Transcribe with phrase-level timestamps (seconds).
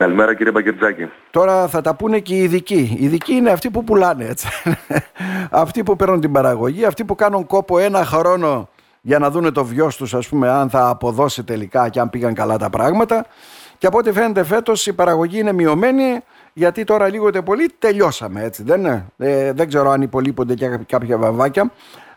[0.00, 1.08] Καλημέρα κύριε Μπαγκερτζάκη.
[1.30, 2.96] Τώρα θα τα πούνε και οι ειδικοί.
[2.98, 4.48] Οι ειδικοί είναι αυτοί που πουλάνε έτσι.
[5.64, 8.68] αυτοί που παίρνουν την παραγωγή, αυτοί που κάνουν κόπο ένα χρόνο
[9.00, 12.34] για να δούνε το βιός τους ας πούμε αν θα αποδώσει τελικά και αν πήγαν
[12.34, 13.26] καλά τα πράγματα.
[13.78, 16.20] Και από ό,τι φαίνεται φέτος η παραγωγή είναι μειωμένη
[16.52, 20.78] γιατί τώρα λίγο ή πολύ τελειώσαμε έτσι δεν είναι; Ε, δεν ξέρω αν υπολείπονται και
[20.86, 21.70] κάποια βαβάκια.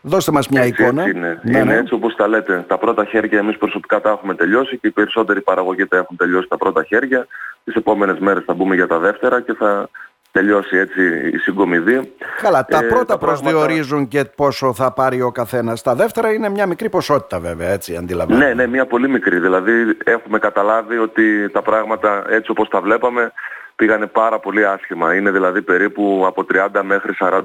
[0.06, 1.02] Δώστε μας μια έτσι, εικόνα.
[1.02, 1.40] Έτσι είναι.
[1.42, 1.76] Ναι, είναι ναι.
[1.76, 2.64] έτσι όπως τα λέτε.
[2.68, 6.48] Τα πρώτα χέρια εμείς προσωπικά τα έχουμε τελειώσει και οι περισσότεροι παραγωγοί τα έχουν τελειώσει
[6.48, 7.26] τα πρώτα χέρια.
[7.64, 9.88] Τις επόμενες μέρες θα μπούμε για τα δεύτερα και θα
[10.30, 12.12] τελειώσει έτσι η συγκομιδή.
[12.42, 15.82] Καλά, τα ε, πρώτα τα προσδιορίζουν και πόσο θα πάρει ο καθένας.
[15.82, 18.46] Τα δεύτερα είναι μια μικρή ποσότητα βέβαια, έτσι αντιλαμβάνομαι.
[18.46, 19.38] Ναι, ναι, μια πολύ μικρή.
[19.38, 19.72] Δηλαδή
[20.04, 23.32] έχουμε καταλάβει ότι τα πράγματα έτσι όπως τα βλέπαμε
[23.76, 25.14] πήγανε πάρα πολύ άσχημα.
[25.14, 27.40] Είναι δηλαδή περίπου από 30 μέχρι 40%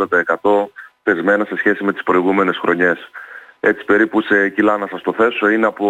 [1.03, 3.09] πεσμένα σε σχέση με τις προηγούμενες χρονιές.
[3.59, 5.87] Έτσι περίπου σε κιλά να σας το θέσω είναι από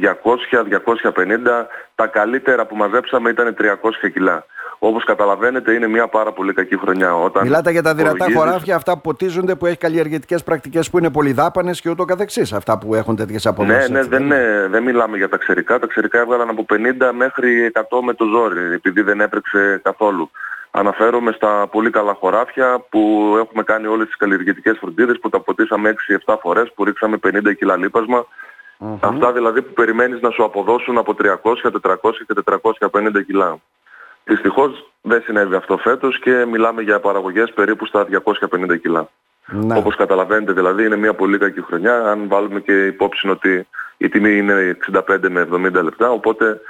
[0.00, 1.66] 200-250.
[1.94, 4.46] Τα καλύτερα που μαζέψαμε ήταν 300 κιλά.
[4.78, 7.14] Όπως καταλαβαίνετε είναι μια πάρα πολύ κακή χρονιά.
[7.14, 11.10] Όταν Μιλάτε για τα δυνατά χωράφια, αυτά που ποτίζονται, που έχει καλλιεργητικές πρακτικές που είναι
[11.10, 12.52] πολυδάπανες και ούτω καθεξής.
[12.52, 13.88] Αυτά που έχουν τέτοιες αποδόσεις.
[13.88, 15.78] Ναι, ναι, δεν, ναι, δεν μιλάμε για τα ξερικά.
[15.78, 20.30] Τα ξερικά έβγαλαν από 50 μέχρι 100 με το ζόρι, επειδή δεν έπρεξε καθόλου.
[20.70, 25.94] Αναφέρομαι στα πολύ καλά χωράφια που έχουμε κάνει όλες τις καλλιεργητικές φροντίδες που τα ποτίσαμε
[26.26, 28.26] 6-7 φορές, που ρίξαμε 50 κιλά λίπασμα.
[29.00, 32.34] Αυτά δηλαδή που περιμένεις να σου αποδώσουν από 300, 400 και
[32.90, 33.58] 450 κιλά.
[34.28, 38.06] Δυστυχώς δεν συνέβη αυτό φέτος και μιλάμε για παραγωγές περίπου στα
[38.70, 39.08] 250 κιλά.
[39.46, 39.78] Ναι.
[39.78, 44.36] Όπως καταλαβαίνετε δηλαδή είναι μια πολύ κακή χρονιά αν βάλουμε και υπόψη ότι η τιμή
[44.36, 46.60] είναι 65 με 70 λεπτά οπότε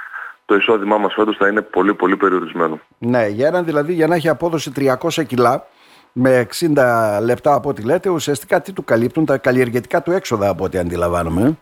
[0.45, 2.79] το εισόδημά μας φέτος θα είναι πολύ πολύ περιορισμένο.
[2.97, 5.67] Ναι, για έναν δηλαδή για να έχει απόδοση 300 κιλά
[6.11, 10.63] με 60 λεπτά από ό,τι λέτε, ουσιαστικά τι του καλύπτουν τα καλλιεργητικά του έξοδα από
[10.63, 11.57] ό,τι αντιλαμβάνομαι.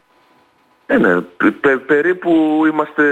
[0.85, 1.21] Ε, ναι,
[1.87, 3.03] περίπου είμαστε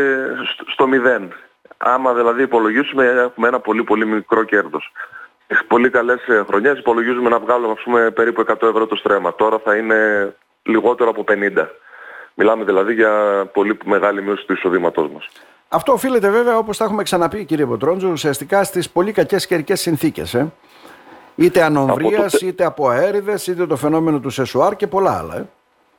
[0.68, 1.34] στο μηδέν.
[1.78, 4.92] Άμα δηλαδή υπολογίσουμε έχουμε ένα πολύ πολύ μικρό κέρδος.
[5.48, 9.36] Έχει πολύ καλές ε, χρονιές υπολογίζουμε να βγάλουμε ας πούμε, περίπου 100 ευρώ το στρέμμα.
[9.36, 10.34] Τώρα θα είναι
[10.64, 11.68] λιγότερο από 50.
[12.34, 13.12] Μιλάμε δηλαδή για
[13.54, 15.30] πολύ μεγάλη μείωση του εισοδήματός μας.
[15.70, 20.34] Αυτό οφείλεται βέβαια όπως τα έχουμε ξαναπεί κύριε Ποτρόντζο ουσιαστικά στις πολύ κακές καιρικές συνθήκες.
[20.34, 20.52] Ε.
[21.36, 25.36] Είτε ανομβρίας, είτε από αέριδες, είτε το φαινόμενο του σεσουάρ και πολλά άλλα.
[25.36, 25.46] Ε.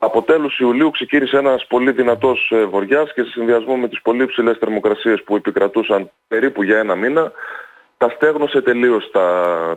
[0.04, 4.26] Από τέλος Ιουλίου ξεκίνησε ένας πολύ δυνατός ε, βοριάς και σε συνδυασμό με τις πολύ
[4.26, 7.32] ψηλές θερμοκρασίες που επικρατούσαν περίπου για ένα μήνα
[7.97, 9.28] τα στέγνωσε τελείως τα,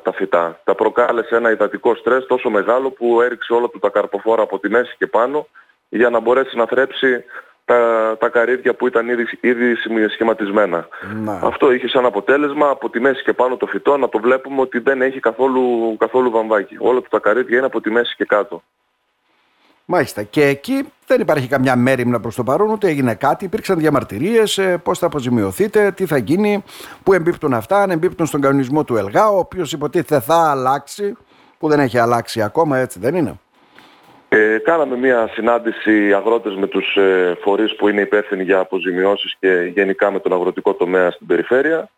[0.03, 0.59] τα φυτά.
[0.63, 4.69] Τα προκάλεσε ένα υδατικό στρες τόσο μεγάλο που έριξε όλα του τα καρποφόρα από τη
[4.69, 5.47] μέση και πάνω
[5.89, 7.23] για να μπορέσει να θρέψει
[7.65, 9.75] τα, τα καρύδια που ήταν ήδη, ήδη
[10.09, 10.87] σχηματισμένα.
[11.41, 14.79] Αυτό είχε σαν αποτέλεσμα από τη μέση και πάνω το φυτό να το βλέπουμε ότι
[14.79, 16.75] δεν έχει καθόλου, καθόλου βαμβάκι.
[16.79, 18.63] Όλα τα καρύδια είναι από τη μέση και κάτω.
[19.89, 20.23] Μάλιστα.
[20.23, 23.45] Και εκεί δεν υπάρχει καμιά μέρημνα προς το παρόν, ούτε έγινε κάτι.
[23.45, 26.63] Υπήρξαν διαμαρτυρίες, ε, πώς θα αποζημιωθείτε, τι θα γίνει,
[27.03, 31.17] πού εμπίπτουν αυτά, αν εμπίπτουν στον κανονισμό του ΕΛΓΑ, ο οποίος υποτίθεται θα αλλάξει,
[31.59, 33.39] που δεν έχει αλλάξει ακόμα, έτσι δεν είναι.
[34.29, 39.71] Ε, κάναμε μια συνάντηση αγρότες με τους ε, φορείς που είναι υπεύθυνοι για αποζημιώσεις και
[39.73, 41.89] γενικά με τον αγροτικό τομέα στην περιφέρεια.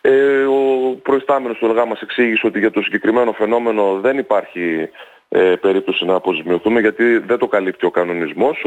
[0.00, 4.88] Ε, ο προϊστάμενος του ΕΛΓΑ μας εξήγησε ότι για το συγκεκριμένο φαινόμενο δεν υπάρχει
[5.32, 8.66] ε, περίπτωση να αποζημιωθούμε γιατί δεν το καλύπτει ο κανονισμός.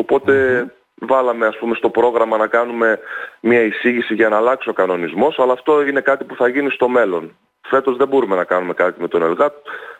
[0.95, 2.99] βάλαμε ας πούμε στο πρόγραμμα να κάνουμε
[3.39, 6.87] μια εισήγηση για να αλλάξει ο κανονισμός αλλά αυτό είναι κάτι που θα γίνει στο
[6.87, 7.37] μέλλον.
[7.61, 9.53] Φέτος δεν μπορούμε να κάνουμε κάτι με τον ΕΛΓΑ.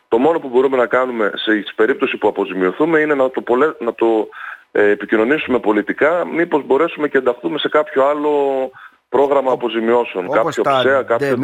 [0.08, 3.72] Το μόνο που μπορούμε να κάνουμε σε περίπτωση που αποζημιωθούμε είναι να το, πολε...
[3.80, 4.30] να το
[4.72, 8.32] ε, επικοινωνήσουμε πολιτικά μήπως μπορέσουμε και ενταχθούμε σε κάποιο άλλο
[9.10, 10.26] πρόγραμμα αποζημιώσεων.
[10.26, 11.40] Όπως κάποιο ψέα, κάποιο de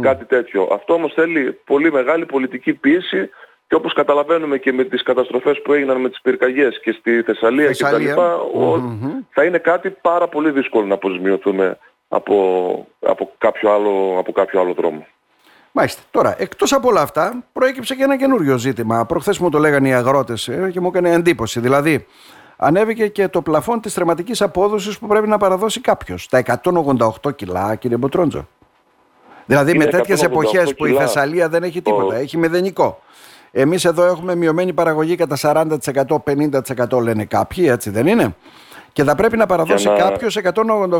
[0.00, 0.68] κάτι τέτοιο.
[0.72, 3.30] Αυτό όμως θέλει πολύ μεγάλη πολιτική πίεση
[3.74, 7.66] και όπως καταλαβαίνουμε και με τις καταστροφές που έγιναν με τις πυρκαγιές και στη Θεσσαλία,
[7.66, 8.08] Θεσσαλία.
[8.08, 8.38] και τα λοιπά,
[9.30, 12.34] θα είναι κάτι πάρα πολύ δύσκολο να αποζημιωθούμε από,
[13.00, 15.06] από, κάποιο, άλλο, από κάποιο άλλο δρόμο.
[15.72, 16.02] Μάλιστα.
[16.10, 19.06] Τώρα, εκτός από όλα αυτά, προέκυψε και ένα καινούριο ζήτημα.
[19.06, 21.60] Προχθές μου το λέγανε οι αγρότες ε, και μου έκανε εντύπωση.
[21.60, 22.06] Δηλαδή,
[22.56, 26.28] ανέβηκε και το πλαφόν της θρεματικής απόδοσης που πρέπει να παραδώσει κάποιος.
[26.28, 26.42] Τα
[27.22, 28.48] 188 κιλά, κύριε Μποτρόντζο.
[29.46, 33.02] Δηλαδή με τέτοιες εποχές που η Θεσσαλία δεν έχει τίποτα, έχει μηδενικό.
[33.56, 36.16] Εμείς εδώ έχουμε μειωμένη παραγωγή κατά 40%,
[36.90, 38.34] 50% λένε κάποιοι, έτσι δεν είναι;
[38.92, 39.94] Και θα πρέπει να παραδώσει να...
[39.94, 40.38] κάποιος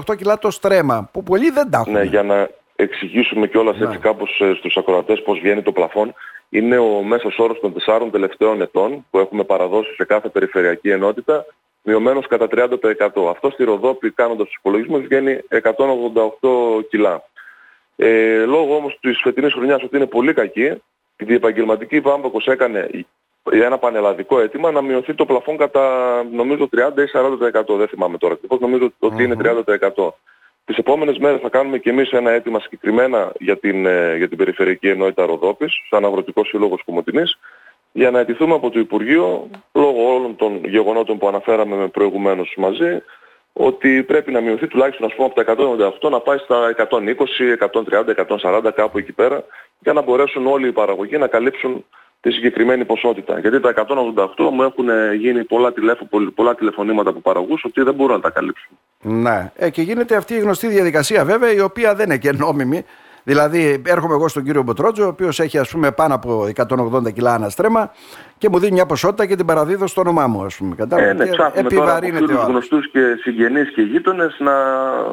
[0.08, 1.92] 188 κιλά το στρέμα, που πολλοί δεν τα έχουν.
[1.92, 3.86] Ναι, για να εξηγήσουμε κιόλας ναι.
[3.86, 6.14] έτσι κάπως ε, στους ακροατές πώς βγαίνει το πλαφόν.
[6.48, 11.46] Είναι ο μέσος όρος των τεσσάρων τελευταίων ετών που έχουμε παραδώσει σε κάθε περιφερειακή ενότητα
[11.82, 12.66] μειωμένος κατά 30%.
[13.30, 17.22] Αυτό στη Ροδόπη κάνοντας τους υπολογισμούς βγαίνει 188 κιλά.
[17.96, 20.82] Ε, λόγω όμως της φετινής χρονιάς ότι είναι πολύ κακή,
[21.16, 22.88] η διεπαγγελματική Βάμβακος έκανε
[23.52, 27.76] για ένα πανελλαδικό αίτημα να μειωθεί το πλαφόν κατά νομίζω 30 ή 40%.
[27.76, 29.36] Δεν θυμάμαι τώρα ακριβώς, νομίζω ότι είναι
[29.96, 30.08] 30%.
[30.64, 34.38] Τις επόμενες μέρες θα κάνουμε και εμείς ένα αίτημα συγκεκριμένα για την, ε, για την
[34.38, 37.38] Περιφερειακή Ενότητα Ροδόπης, σαν Αγροτικό Σύλλογος Κομωτινής,
[37.92, 43.02] για να αιτηθούμε από το Υπουργείο, λόγω όλων των γεγονότων που αναφέραμε με προηγουμένως μαζί,
[43.52, 48.10] ότι πρέπει να μειωθεί τουλάχιστον ας πούμε, από τα 198 να πάει στα 120, 130,
[48.10, 49.44] 140 κάπου εκεί πέρα
[49.84, 51.84] για να μπορέσουν όλοι οι παραγωγοί να καλύψουν
[52.20, 53.38] τη συγκεκριμένη ποσότητα.
[53.38, 58.14] Γιατί τα 188 μου έχουν γίνει πολλά, τηλέφω, πολλά τηλεφωνήματα από παραγωγούς ότι δεν μπορούν
[58.14, 58.78] να τα καλύψουν.
[59.00, 59.52] Ναι.
[59.56, 62.84] Ε, και γίνεται αυτή η γνωστή διαδικασία βέβαια η οποία δεν είναι και νόμιμη.
[63.26, 67.34] Δηλαδή, έρχομαι εγώ στον κύριο Μποτρότζο, ο οποίος έχει ας πούμε πάνω από 180 κιλά
[67.34, 67.92] αναστρέμα
[68.38, 70.74] και μου δίνει μια ποσότητα και την παραδίδω στο όνομά μου, ας πούμε.
[70.74, 71.10] Κατάλαβα.
[71.10, 74.52] Ε, ναι, ψάχνουμε τώρα από φίλους γνωστούς και συγγενείς και γείτονες να,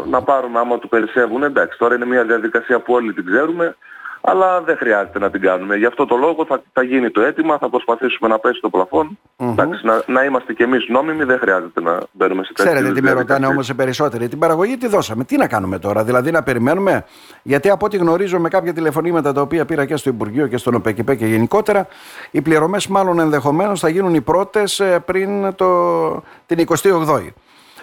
[0.09, 1.44] να πάρουμε άμα του περισσεύουν.
[1.44, 3.75] Εντάξει, τώρα είναι μια διαδικασία που όλοι την ξέρουμε
[4.21, 5.75] αλλά δεν χρειάζεται να την κάνουμε.
[5.75, 9.18] Γι' αυτό το λόγο θα, θα γίνει το αίτημα, θα προσπαθήσουμε να πέσει το πλαφόν.
[9.38, 13.01] Εντάξει, να, να είμαστε κι εμείς νόμιμοι, δεν χρειάζεται να μπαίνουμε σε τέτοια Ξέρετε τι
[13.01, 14.27] με ρωτάνε όμως σε περισσότεροι.
[14.27, 17.06] Την παραγωγή τι δώσαμε, τι να κάνουμε τώρα, δηλαδή να περιμένουμε;
[17.44, 20.74] Γιατί από ό,τι γνωρίζω με κάποια τηλεφωνήματα τα οποία πήρα και στο Υπουργείο και στον
[20.74, 21.88] ΟΠΕΚΙΠΕ και γενικότερα,
[22.31, 26.12] οι πληρωμές μάλλον ενδεχομένως θα γίνουν οι πρώτες ε, πριν το,
[26.45, 27.27] την 28η.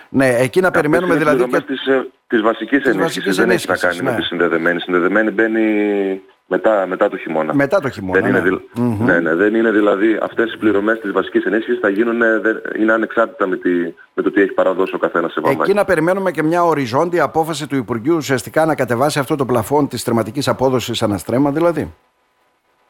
[0.08, 1.44] Ναι, εκεί να περιμένουμε δηλαδή.
[1.44, 1.60] Και...
[1.60, 4.10] Της, ε, της βασικής ενίσχυσης δεν έχει να κάνει ναι.
[4.10, 4.76] με τη συνδεδεμένη.
[4.76, 5.62] Η συνδεδεμένη μπαίνει
[6.46, 7.54] μετά, μετά το χειμώνα.
[7.54, 8.20] Μετά το χειμώνα.
[8.20, 8.38] Δεν, ναι.
[8.38, 9.04] είναι, mm-hmm.
[9.04, 12.92] ναι, ναι, δεν είναι δηλαδή αυτές οι πληρωμές της βασικής ενίσχυσης θα γίνουν, δεν, είναι
[12.92, 13.70] ανεξάρτητα με, τη,
[14.14, 15.70] με το τι έχει παραδώσει ο καθένας σε βαμβάκι.
[15.70, 19.88] Εκεί να περιμένουμε και μια οριζόντια απόφαση του Υπουργείου ουσιαστικά να κατεβάσει αυτό το πλαφόν
[19.88, 21.94] της τερματικής απόδοσης αναστρέμα δηλαδή.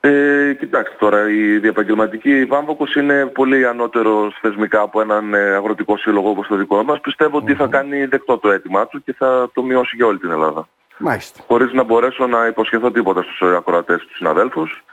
[0.08, 6.28] Ε, κοιτάξτε τώρα, η διαπαγγελματική βάμβακος είναι πολύ ανώτερο θεσμικά από έναν ε, αγροτικό σύλλογο
[6.28, 7.00] όπως το δικό μας.
[7.00, 10.31] Πιστεύω ότι θα κάνει δεκτό το αίτημά του και θα το μειώσει για όλη την
[10.31, 10.69] Ελλάδα.
[10.99, 11.43] Μάλιστα.
[11.46, 14.84] Χωρίς να μπορέσω να υποσχεθώ τίποτα στους ακροατές τους συναδέλφους.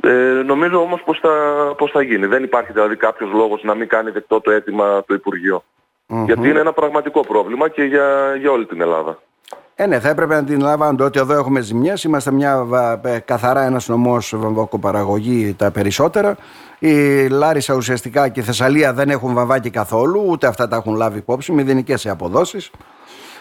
[0.00, 1.30] Ε, νομίζω όμως πως θα,
[1.76, 2.26] πως θα γίνει.
[2.26, 5.64] Δεν υπάρχει δηλαδή κάποιος λόγος να μην κάνει δεκτό το αίτημα το Υπουργείο.
[6.24, 9.18] Γιατί είναι ένα πραγματικό πρόβλημα και για, για όλη την Ελλάδα.
[9.78, 12.04] Ε, ναι, θα έπρεπε να την λάβανε ότι εδώ έχουμε ζημιές.
[12.04, 12.66] Είμαστε μια
[13.04, 16.36] ε, καθαρά ένας νομός βαμβακοπαραγωγή τα περισσότερα.
[16.78, 21.18] Η Λάρισα ουσιαστικά και η Θεσσαλία δεν έχουν βαμβάκι καθόλου, ούτε αυτά τα έχουν λάβει
[21.18, 22.70] υπόψη, μηδενικέ οι αποδόσεις.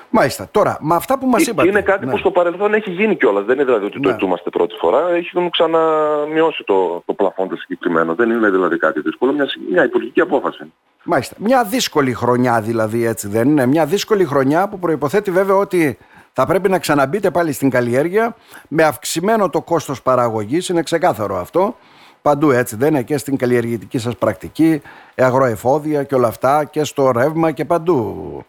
[0.10, 0.48] Μάλιστα.
[0.52, 1.68] Τώρα, με αυτά που μας ε, είπατε.
[1.68, 2.12] Είναι κάτι ναι.
[2.12, 3.46] που στο παρελθόν έχει γίνει κιόλας.
[3.46, 4.04] Δεν είναι δηλαδή ότι ναι.
[4.04, 5.10] το ετούμαστε πρώτη φορά.
[5.10, 8.16] Έχει ξαναμειώσει το, το πλαφόν το συγκεκριμένο.
[8.16, 9.34] Δεν είναι δηλαδή κάτι δύσκολο.
[9.34, 10.72] Μια, μια υπουργική απόφαση.
[11.04, 11.36] Μάλιστα.
[11.40, 13.66] Μια δύσκολη χρονιά δηλαδή, έτσι δεν είναι.
[13.66, 15.98] Μια δύσκολη χρονιά που προποθέτει βέβαια ότι
[16.38, 18.36] θα πρέπει να ξαναμπείτε πάλι στην καλλιέργεια
[18.68, 21.76] με αυξημένο το κόστος παραγωγής, είναι ξεκάθαρο αυτό.
[22.22, 24.82] Παντού έτσι δεν είναι και στην καλλιεργητική σας πρακτική,
[25.16, 28.46] αγροεφόδια και όλα αυτά και στο ρεύμα και παντού.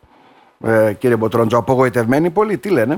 [0.60, 2.94] Ε, κύριε Μποτρόντζο, απογοητευμένοι πολύ, τι λένε;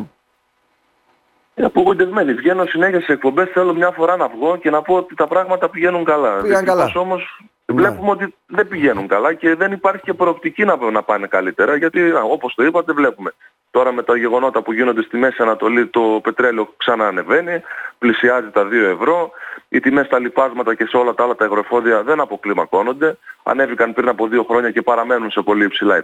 [1.55, 2.33] Είναι απογοητευμένοι.
[2.33, 5.69] Βγαίνω συνέχεια σε εκπομπές, θέλω μια φορά να βγω και να πω ότι τα πράγματα
[5.69, 6.41] πηγαίνουν καλά.
[6.41, 6.93] Πήγαν καλά.
[6.95, 7.75] όμως ναι.
[7.75, 12.13] βλέπουμε ότι δεν πηγαίνουν καλά και δεν υπάρχει και προοπτική να, να πάνε καλύτερα γιατί
[12.13, 13.33] όπως το είπατε βλέπουμε
[13.79, 17.63] Τώρα με τα γεγονότα που γίνονται στη Μέση Ανατολή το πετρέλαιο ξανά ανεβαίνει,
[17.99, 19.31] πλησιάζει τα 2 ευρώ,
[19.69, 24.09] οι τιμές στα λοιπάσματα και σε όλα τα άλλα τα αγροεφόδια δεν αποκλιμακώνονται, ανέβηκαν πριν
[24.09, 25.97] από δύο χρόνια και παραμένουν σε πολύ υψηλά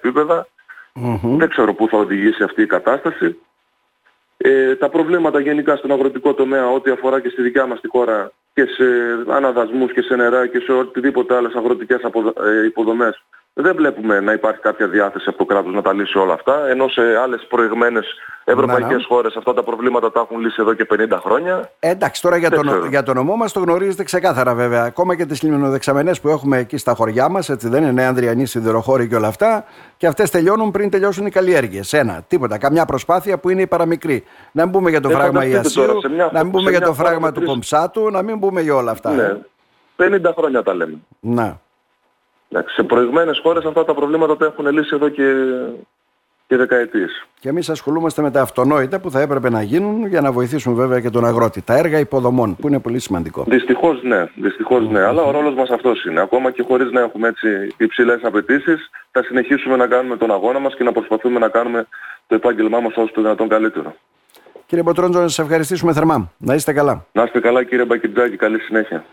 [1.22, 3.38] Δεν ξέρω πού θα οδηγήσει αυτή η κατάσταση.
[4.36, 8.30] Ε, τα προβλήματα γενικά στον αγροτικό τομέα ό,τι αφορά και στη δικιά μας τη χώρα
[8.54, 8.84] και σε
[9.28, 13.22] αναδασμούς και σε νερά και σε οτιδήποτε άλλες αγροτικές ε, υποδομές
[13.54, 16.88] δεν βλέπουμε να υπάρχει κάποια διάθεση από το κράτος να τα λύσει όλα αυτά, ενώ
[16.88, 18.06] σε άλλες προηγμένες
[18.44, 19.02] ευρωπαϊκές ναι, ναι.
[19.02, 21.70] χώρες αυτά τα προβλήματα τα έχουν λύσει εδώ και 50 χρόνια.
[21.78, 24.82] Ε, εντάξει, τώρα για τον, για τον νομό μας το γνωρίζετε ξεκάθαρα βέβαια.
[24.82, 29.08] Ακόμα και τις λιμνοδεξαμενές που έχουμε εκεί στα χωριά μας, έτσι δεν είναι Ανδριανή, Σιδηροχώρη
[29.08, 29.64] και όλα αυτά,
[29.96, 31.92] και αυτές τελειώνουν πριν τελειώσουν οι καλλιέργειες.
[31.92, 34.24] Ένα, τίποτα, καμιά προσπάθεια που είναι η παραμικρή.
[34.52, 36.00] Να μην πούμε για το ε, φράγμα Ιασίου,
[36.32, 39.10] να μην πούμε για το φράγμα του Κομψάτου, να μην πούμε για όλα αυτά.
[39.10, 39.36] Ναι.
[39.96, 40.98] 50 χρόνια τα λέμε.
[41.20, 41.62] Να
[42.66, 45.32] σε προηγμένες χώρες αυτά τα προβλήματα τα έχουν λύσει εδώ και,
[46.46, 47.26] και δεκαετίες.
[47.40, 51.00] Και εμείς ασχολούμαστε με τα αυτονόητα που θα έπρεπε να γίνουν για να βοηθήσουν βέβαια
[51.00, 51.62] και τον αγρότη.
[51.62, 53.44] Τα έργα υποδομών που είναι πολύ σημαντικό.
[53.46, 55.00] Δυστυχώς ναι, δυστυχώς ναι.
[55.00, 56.20] Αλλά ο ρόλος μας αυτός είναι.
[56.20, 60.74] Ακόμα και χωρίς να έχουμε έτσι υψηλές απαιτήσεις θα συνεχίσουμε να κάνουμε τον αγώνα μας
[60.74, 61.86] και να προσπαθούμε να κάνουμε
[62.26, 63.94] το επάγγελμά μας όσο το δυνατόν καλύτερο.
[64.66, 66.30] Κύριε Μποτρόντζο, να σας ευχαριστήσουμε θερμά.
[66.38, 67.06] Να είστε καλά.
[67.12, 68.36] Να είστε καλά κύριε Μπακιτζάκη.
[68.36, 69.04] Καλή συνέχεια.